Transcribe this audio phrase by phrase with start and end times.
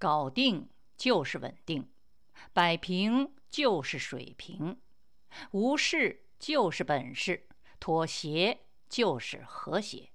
[0.00, 0.66] 搞定
[0.96, 1.86] 就是稳定，
[2.54, 4.78] 摆平就是水平，
[5.50, 7.46] 无事就是本事，
[7.78, 10.08] 妥协就是和谐。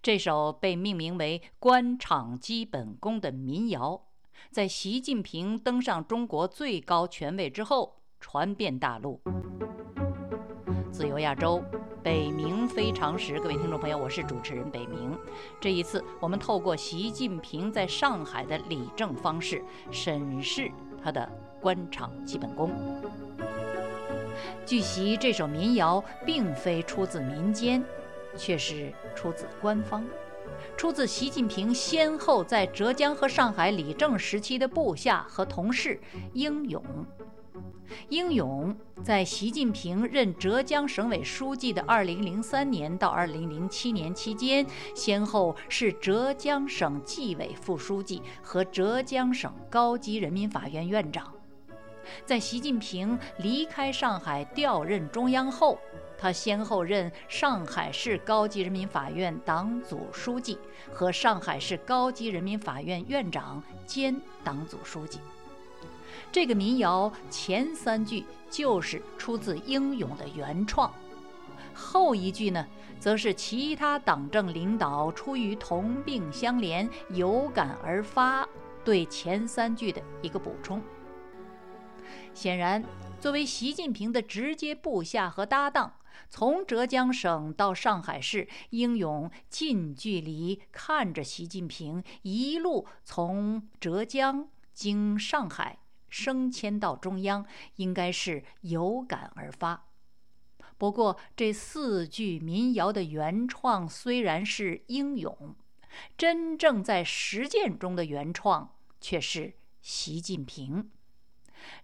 [0.00, 4.06] 这首被命名为“官场基本功”的民谣，
[4.52, 9.20] 在习近平登上中国最高权位之后，传遍大陆。
[11.02, 11.60] 自由亚洲，
[12.00, 15.18] 北冥非常时，各位听众朋友，我是主持人北冥。
[15.60, 20.70] 这一次，我们透过习近平在上海的理政方式，审视
[21.02, 21.28] 他的
[21.60, 22.70] 官场基本功。
[24.64, 27.82] 据悉，这首民谣并非出自民间。
[28.36, 30.04] 却是出自官方，
[30.76, 36.00] 出自习近平先后在浙江和上海理政时期的部下和同事
[36.32, 36.80] 英勇。
[38.08, 51.32] 英勇在习近平任浙江省委书记的2003年到2007年期间，先后是浙江省纪委副书记和浙江省高级人民法院院长。
[52.26, 55.78] 在习近平离开上海调任中央后，
[56.18, 60.58] 他先后任上海市高级人民法院党组书记
[60.92, 65.20] 和上海市高级人民法院院长兼党组书记。
[66.32, 70.90] 这个民谣前三句就是出自英勇的原创，
[71.74, 72.66] 后一句呢，
[72.98, 78.48] 则是其他党政领导出于同病相怜、有感而发，
[78.82, 80.80] 对前三句的一个补充。
[82.32, 82.82] 显然，
[83.20, 85.92] 作为习近平的直接部下和搭档。
[86.30, 95.78] 从浙江省到上海市，英勇近距离看着习近平一路从浙江经上海
[96.12, 97.44] 升迁到中央，
[97.76, 99.88] 应该是有感而发。
[100.76, 105.56] 不过，这四句民谣的原创虽然是英勇，
[106.18, 110.90] 真正在实践中的原创却是习近平。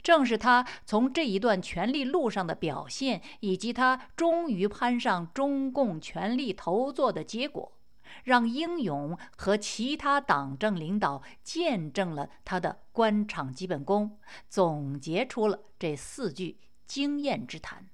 [0.03, 7.78] 正是他从这一段权力路上的表现，以及他终于攀上中共权力头座的结果，
[8.25, 14.19] 让英勇和其他党政领导见证了他的官场基本功，
[14.49, 17.89] 总结出了这四句经验之谈。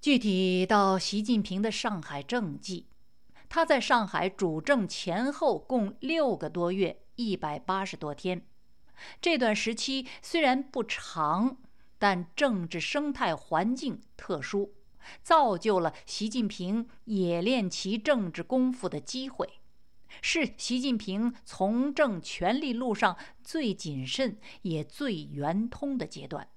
[0.00, 2.86] 具体到习近平的上海政绩，
[3.48, 8.46] 他在上海主政前后共六个多月，一百八十多天。
[9.20, 11.56] 这段时期虽然不长，
[11.98, 14.75] 但政治生态环境特殊，
[15.22, 19.60] 造就了习近平冶炼其政治功夫的机会，
[20.22, 26.48] 是习近平从政权力路上最谨慎也最圆通的阶段。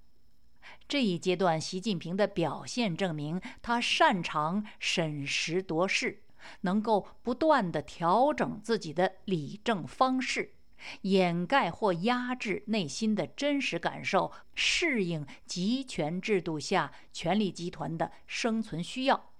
[0.87, 6.23] 这一阶段，习近平的表现证明他擅长审时度势，
[6.61, 10.55] 能够不断地调整自己的理政方式。
[11.01, 19.31] 掩盖或压制内心的真实感受，适应集权制度下权力集团的生存需要。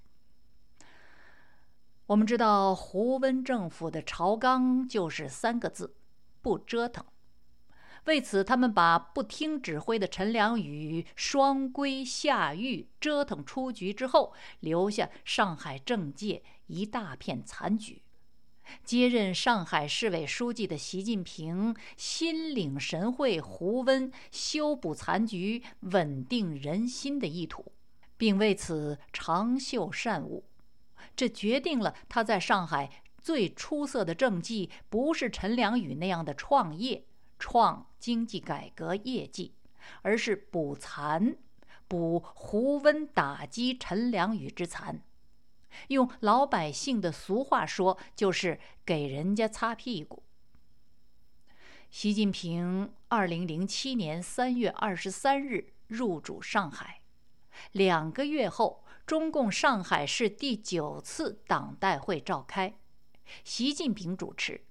[2.08, 5.96] 我们知道，胡温政府的朝纲就是三个字：
[6.42, 7.06] 不折腾。
[8.06, 18.02] 为此，他们把不听指挥的陈良宇双规下狱，折腾出局之后，留下上海政界一大片残局。
[18.84, 27.72] 接任上海市委书记的习近平心领神会胡温修补残局、稳定人心的意图，
[28.18, 30.44] 并为此长袖善舞。
[31.16, 37.06] 这决定了他在上海最出色的政绩，不是陈良宇那样的创业、
[37.38, 39.54] 创经济改革业绩，
[40.02, 41.36] 而是补残，
[41.88, 45.02] 补胡温打击陈良宇之残。
[45.88, 50.24] 用老百姓的俗话说，就是给人家擦屁股。
[51.90, 57.02] 习近平二零零七年三月二十三日入主上海，
[57.72, 62.76] 两个月后，中共上海市第九次党代会召开，
[63.44, 64.64] 习近平主持，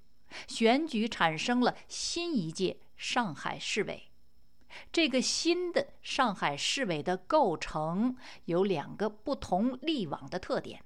[0.46, 4.04] 选举产生了新一届上海市委。
[4.92, 10.84] 这个新的上海市委的构成有两个不同历往的特点。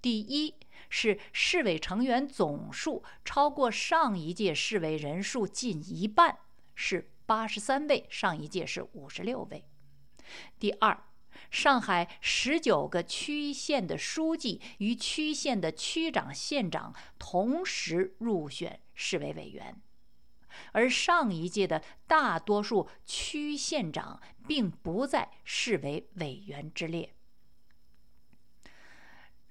[0.00, 0.54] 第一
[0.88, 6.38] 是市委成员总数超过上一届市委人数近一半，
[6.74, 9.64] 是八十三位，上一届是五十六位。
[10.58, 11.04] 第二，
[11.50, 19.80] 上海十九个区县的书记与区县的区长、县长同时入选市委委员，
[20.72, 27.14] 而上一届的大多数区县长并不在市委委员之列。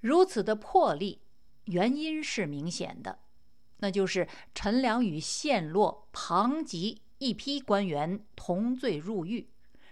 [0.00, 1.20] 如此的魄力，
[1.64, 3.18] 原因是明显的。
[3.78, 9.48] 那就是陈良宇陷落，庞吉一批官员同罪入狱，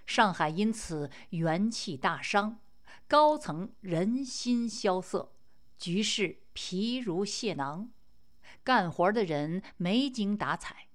[0.07, 2.59] 上海因此元气大伤，
[3.07, 5.33] 高层人心萧瑟，
[5.79, 7.91] 局势疲如蟹囊，
[8.65, 10.89] 干活的人没精打采。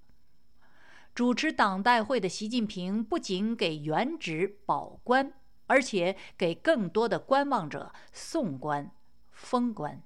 [1.14, 5.34] 主持党代会的习近平不仅给原职保官，
[5.68, 8.94] 而且给更多的观望者送官、
[9.42, 10.04] 封官。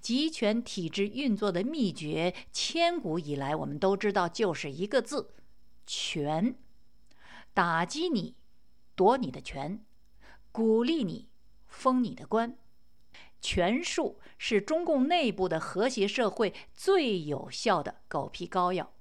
[0.00, 5.34] 集权体制运作的秘诀，千古以来我们都知道，就是一个字：
[5.86, 6.56] 权。
[7.54, 8.36] 打击你，
[8.94, 9.78] 夺你的权；
[10.52, 11.30] 鼓励你，
[11.66, 12.58] 封你的官。
[13.40, 18.92] 权术是中共内部的和谐社会最有效的狗皮膏药。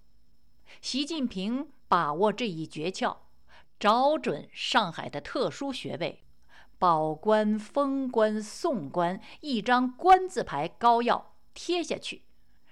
[0.81, 3.17] 习近平把握这一诀窍，
[3.77, 6.23] 找准上海的特殊穴位。
[6.79, 12.23] 保官、封官、送官，一张官字牌膏药贴下去，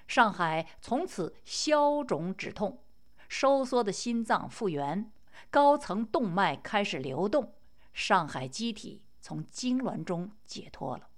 [0.07, 2.81] 上海从此消肿止痛，
[3.27, 5.11] 收缩的心脏复原，
[5.49, 7.53] 高层动脉开始流动，
[7.91, 11.09] 上海机体从痉挛中解脱了。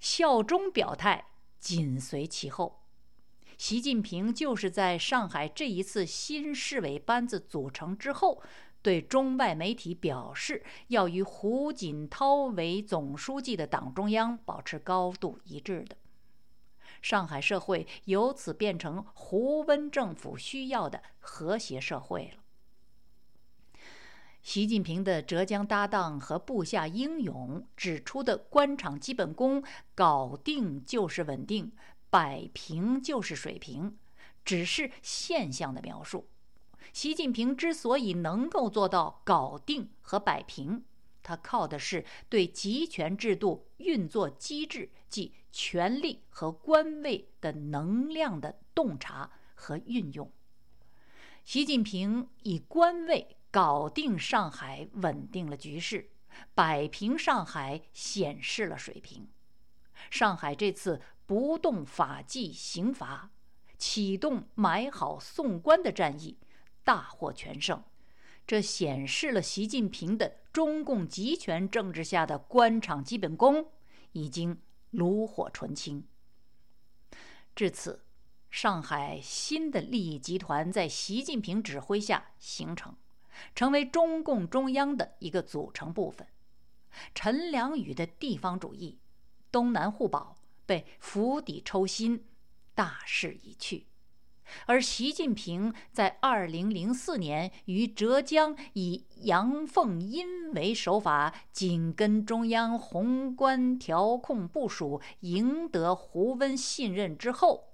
[0.00, 1.26] 效忠表态
[1.60, 2.82] 紧随其后，
[3.56, 8.42] 习近平就是在上海这一次新市委班子组成之后。
[8.88, 15.94] 对中外媒体表示，要与胡锦涛为总书记的党中央保持高度一致的。
[17.02, 22.42] 上海社会由此变成胡温政府需要的和谐社会了。
[24.40, 29.62] 习近平的浙江搭档和部下英勇指出的官场基本功
[29.94, 31.70] “搞定就是稳定，
[32.08, 33.98] 摆平就是水平”，
[34.46, 36.26] 只是现象的描述。
[36.92, 40.84] 习近平之所以能够做到搞定和摆平，
[41.22, 50.30] 他靠的是对集权制度运作机制即权力和官位的能量的洞察和运用。
[51.44, 56.10] 习近平以官位搞定上海，稳定了局势；
[56.54, 59.28] 摆平上海，显示了水平。
[60.10, 63.30] 上海这次不动法纪刑罚，
[63.76, 66.38] 启动买好送官的战役。
[66.88, 67.84] 大获全胜，
[68.46, 73.70] 这显示了习近平的中共集权政治下的官场基本功
[74.12, 74.58] 已经
[74.92, 76.08] 炉火纯青。
[77.54, 78.06] 至此，
[78.48, 82.96] 上海新的利益集团在习近平指挥下形成，
[83.54, 86.26] 成为中共中央的一个组成部分。
[87.14, 88.98] 陈良宇的地方主义、
[89.52, 92.24] 东南互保被釜底抽薪，
[92.74, 93.87] 大势已去。
[94.66, 107.72] 而习近平在2004年于浙江以阳奉阴为手法，紧跟中央宏观调控部署，赢得胡温信任之后，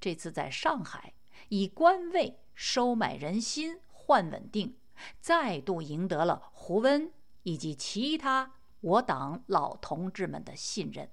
[0.00, 1.14] 这次在上海
[1.48, 4.76] 以官位收买人心、换稳定，
[5.20, 7.10] 再度赢得了胡温
[7.42, 11.10] 以及其他我党老同志们的信任。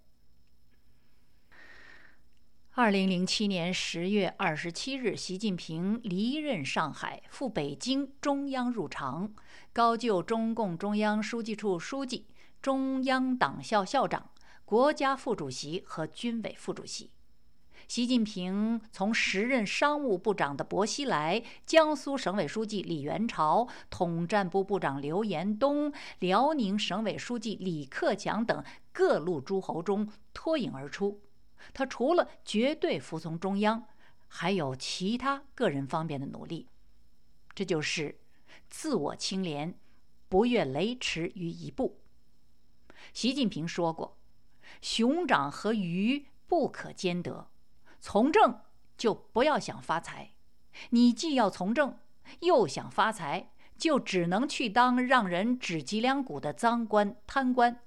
[2.73, 9.33] 二零零七年十月二十七日，习近平离任上海，赴北京中央入常，
[9.73, 12.27] 高就中共中央书记处书记、
[12.62, 14.29] 中央党校校长、
[14.63, 17.12] 国家副主席和军委副主席。
[17.89, 31.19] 习近平从时任商务部长的薄熙来、江苏省委书记李元朝、统战部部长刘延东、辽宁省委书记李克强等各路诸侯中脱颖而出。
[31.74, 33.88] 他除了绝对服从中央，
[34.27, 36.68] 还有其他个人方面的努力，
[37.53, 38.20] 这就是
[38.70, 39.77] 自我清廉，
[40.30, 42.00] 不越雷池于一步。
[43.13, 44.18] 习近平说过
[44.82, 47.50] ：“熊掌和鱼不可兼得，
[48.00, 48.62] 从政
[48.98, 50.32] 就不要想发财。
[50.91, 52.00] 你既要从政，
[52.39, 57.82] 又想发财，就只能去当让人指脊梁骨的赃官贪官，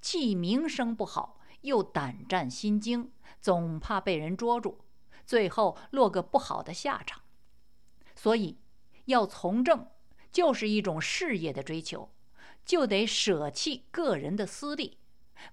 [0.00, 4.78] 既名声不好，又胆战心惊。”总怕被人捉住，
[5.24, 7.22] 最后落个不好的下场。
[8.14, 8.58] 所以，
[9.04, 9.88] 要从政
[10.32, 12.10] 就是一种事业的追求，
[12.64, 14.98] 就得舍弃个人的私利，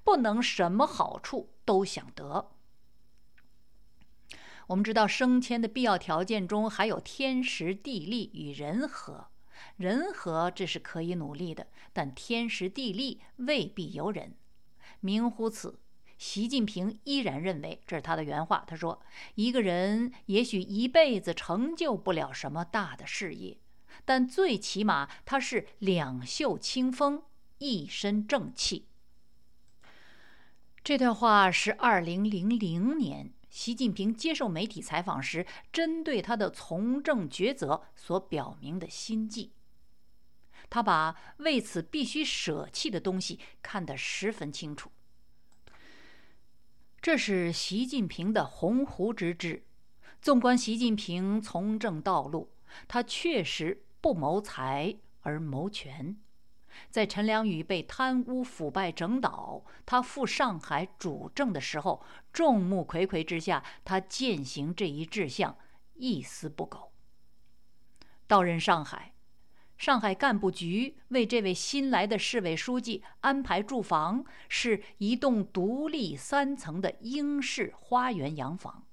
[0.04, 2.52] 不能什么好处都想得。
[4.68, 9.28] 我们知道，升迁的必要条件中还有天时地利与人和。
[9.78, 14.36] 人和这是可以努力的，但天时地利未必由人。
[15.00, 15.80] 明乎此。
[16.18, 18.64] 习近平依然认为，这是他的原话。
[18.66, 19.02] 他说
[19.36, 23.58] ：“一个人也许一辈子成就不了什么大的事业，
[24.06, 27.24] 但最起码他是两袖清风，
[27.58, 28.88] 一身正气。”
[30.84, 39.52] 这段话是二零零零年习近平接受媒体采访时，针对他的从政抉择所表明的心迹。
[40.70, 44.92] 他把为此必须舍弃的东西看得十分清楚。
[47.06, 49.64] 这是习近平的鸿鹄之志。
[50.24, 52.50] 纵观习近平从政道路，
[52.88, 56.18] 他确实不谋财而谋权。
[56.90, 65.56] 在陈良宇被贪污腐败整倒，他赴上海主政的时候，众目睽睽之下，他践行这一志向，
[65.94, 66.92] 一丝不苟。
[68.26, 69.14] 到任上海，
[69.78, 78.84] 上海干部局为这位新来的市委书记安排住房，是一栋独立三层的英式花园洋房。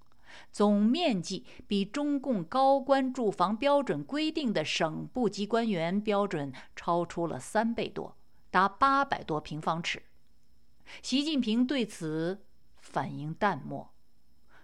[0.51, 8.17] 总面积比中共高官住房标准规定的省部级官员标准超出了三倍多，
[8.51, 10.03] 达八百多平方尺。
[11.03, 12.45] 习近平对此
[12.79, 13.93] 反应淡漠，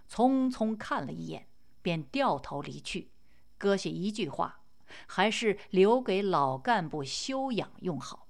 [0.09, 1.47] 匆匆看了一眼，
[1.81, 3.11] 便掉头离去，
[3.57, 4.58] 搁下一句话
[5.07, 8.27] ：“还是留给老干部休养用好。”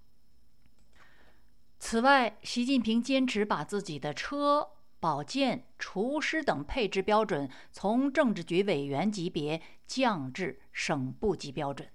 [1.79, 4.71] 此外，习近平坚持把自己的车。
[5.01, 11.87] 保健、厨师等配置标准从政治局委员级别降至省部级标准。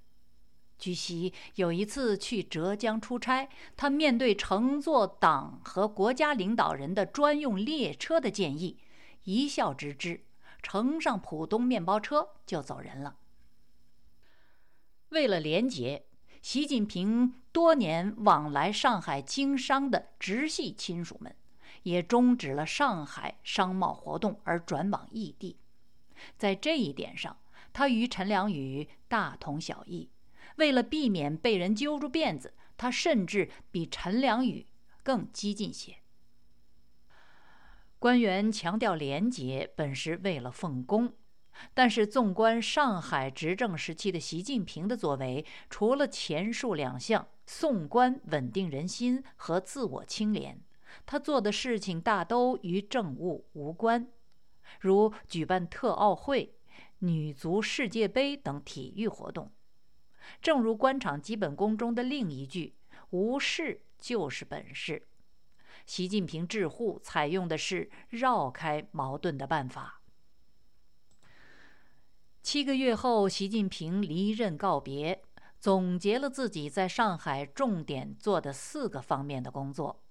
[0.79, 8.79] 据悉，有一次去浙江出差，他面对乘坐党和国家领导人的专用列车的建议，
[9.25, 10.25] 一笑置之，
[10.63, 13.19] 乘上浦东面包车就走人了。
[15.15, 16.05] 为了廉洁，
[16.43, 21.35] 习近平多年往来上海经商的直系亲属们。
[21.85, 25.59] 也终止了上海商贸活动，而转往异地。
[26.39, 27.37] 在这一点上，
[27.75, 30.11] 他与陈良宇大同小异。
[30.57, 34.67] 为了避免被人揪住辫子，他甚至比陈良宇
[35.03, 35.97] 更激进些。
[37.99, 41.13] 官员强调廉洁，本是为了奉公，
[41.73, 50.61] 但是纵观上海执政时期的习近平的作为，除了前述两项送官、稳定人心和自我清廉。
[51.07, 54.09] 他做的事情大都与政务无关，
[54.81, 56.55] 如举办特奥会、
[57.01, 59.51] 女足世界杯等体育活动。
[60.41, 62.77] 正如官场基本功中的另一句
[63.11, 65.07] ：“无事就是本事。”
[65.85, 70.01] 习近平治沪采用的是绕开矛盾的办法。
[72.45, 75.23] 七个月后，习近平离任告别，
[75.59, 80.05] 总结了自己在上海重点做的四个方面的工作。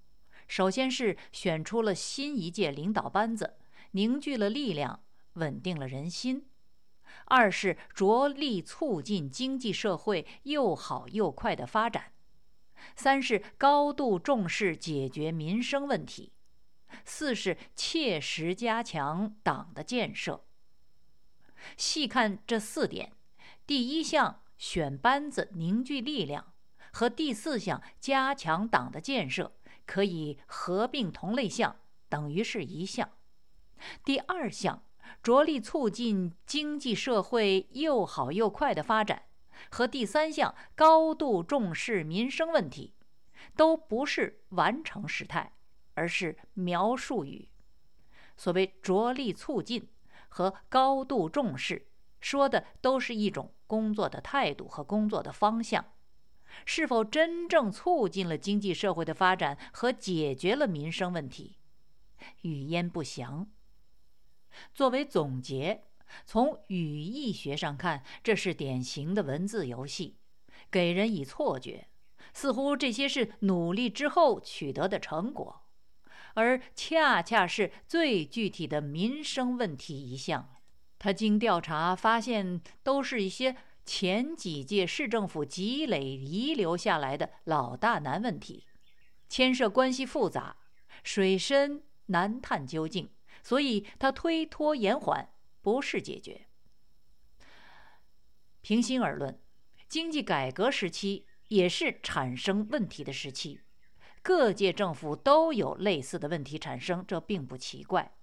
[0.47, 3.57] 首先是选出了新一届领导班子，
[3.91, 6.41] 凝聚了力量，稳定了人心；
[7.25, 12.05] 二是着力促进经济社会又好又快的发展；
[12.95, 16.31] 三是高度重视解决民生问题；
[17.05, 20.43] 四是切实加强党的建设。
[21.77, 23.11] 细看这四点，
[23.65, 26.53] 第一项选班子凝聚力量，
[26.91, 29.53] 和第四项加强党的建设。
[29.85, 31.75] 可以合并同类项，
[32.07, 33.09] 等于是一项。
[34.05, 34.81] 第二项
[35.21, 39.23] 着力促进经济社会又好又快的发展，
[39.69, 42.93] 和第三项高度重视民生问题，
[43.57, 45.51] 都不是完成时态，
[45.95, 47.49] 而是描述语。
[48.37, 49.89] 所谓着力促进
[50.33, 51.85] 和高度重视，
[52.19, 55.85] 说的都是一种工作的态度和工作的方向。
[56.65, 61.59] 是否真正促进了经济社会的发展和解决了民生问题？
[62.41, 63.47] 语焉不详。
[64.73, 65.83] 作为总结，
[66.25, 70.17] 从语义学上看，这是典型的文字游戏，
[70.71, 71.89] 给人以错觉，
[72.33, 75.62] 似乎这些是努力之后取得的成果，
[76.33, 80.53] 而恰恰是最具体的民生问题一项。
[80.99, 83.55] 他经调查发现，都是一些。
[83.85, 88.65] 前几届市政府积累遗留下来的老大难问题，
[89.27, 90.55] 牵涉关系复杂，
[91.03, 93.09] 水深难探究竟，
[93.43, 95.27] 所以他推脱延缓，
[95.61, 96.47] 不是解决。
[98.61, 99.37] 平心而论，
[99.89, 103.59] 经济改革时期也是产生问题的时期，
[104.23, 108.13] 各界政府都有类似的问题产生，这并不奇怪。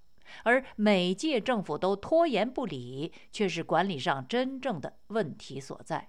[0.44, 6.08] 而每届政府都拖延不理，却是管理上真正的问题所在。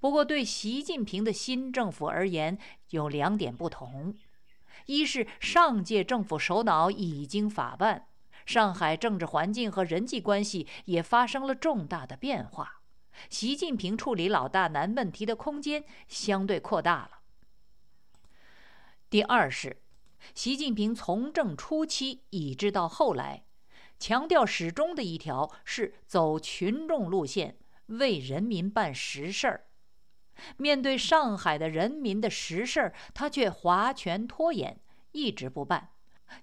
[0.00, 2.56] 不过，对习近平的新政府而言，
[2.90, 4.14] 有两点不同：
[4.86, 8.06] 一是上届政府首脑已经法办，
[8.46, 12.80] 上海政治环境和人际关系也发生了重大的变化，
[13.28, 17.17] 习近平处理老大难问题的空间相对扩大了；
[19.10, 19.78] 第二是。
[20.34, 23.44] 习近平从政初期，以至到后来，
[23.98, 29.64] 强调始终的一条是走群众路线，为人民办实事儿。
[30.58, 34.78] 面对上海的人民的实事儿，他却划拳拖延，
[35.12, 35.88] 一直不办，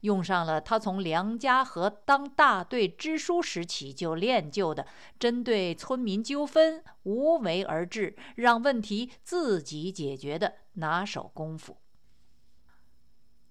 [0.02, 4.88] 用上了他从梁家河当大队支书时起就练就的
[5.20, 11.78] 针对村民纠纷无为而治，让问题自己解决的拿手功夫。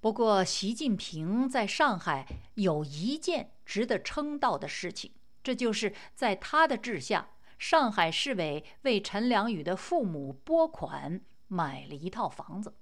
[0.05, 7.31] 不过，习近平在上海有一件值得称道的事情，这就是在他的治下。
[7.59, 12.75] 上海市委为陈良宇的父母拨款买了一套房子，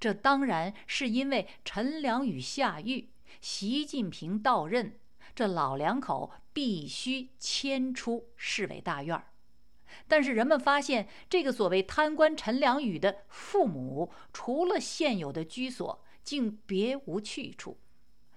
[0.00, 3.10] 这当然是因为陈良宇下狱，
[3.42, 4.98] 习近平到任，
[5.34, 9.22] 这老两口必须迁出市委大院
[10.08, 17.80] 但是人们发现，这个所谓贪官陈良宇的父母，除了现有的居所，竟别无去处。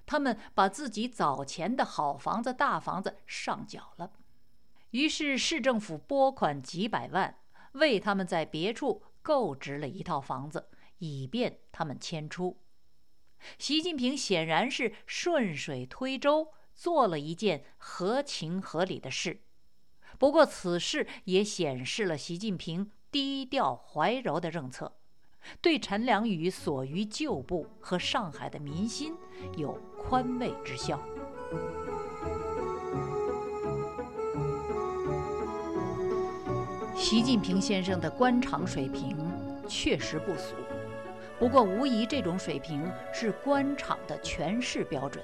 [0.04, 4.14] 他们把自己早前的好房子、大房子上缴了。
[4.90, 7.38] 于是市政府拨款几百万，
[7.74, 12.58] 为他们在别处购置了一套房子，以便他们迁出。
[13.60, 19.44] 习近平显然是顺水推舟，做了一件合情合理的事。
[20.18, 24.98] 不过，此事也显示了习近平低调怀柔的政策，
[25.62, 29.14] 对陈良宇所于旧部和上海的民心
[29.58, 31.00] 有宽慰之效。
[36.96, 39.18] 习近平先生的官场水平
[39.68, 40.56] 确实不俗，
[41.38, 45.24] 不过无疑这种水平是官场的诠释标准，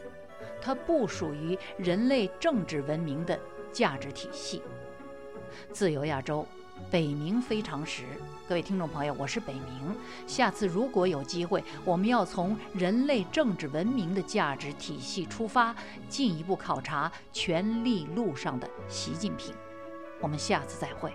[0.62, 3.40] 它不属于人类政治文明的
[3.72, 4.62] 价值体系。
[5.72, 6.46] 自由亚洲，
[6.90, 8.04] 北冥非常时
[8.48, 9.96] 各位听众朋友我是北冥。
[10.26, 15.76] 下次如果有机会我们要从人类政治文明的价值体系出发
[16.08, 19.54] 进一步考察权力路上的习近平。
[20.20, 21.14] 我们下次再会。